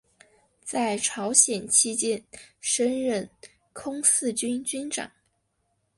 [0.63, 2.25] 在朝鲜期间
[2.59, 3.29] 升任
[3.71, 5.11] 空四军军长。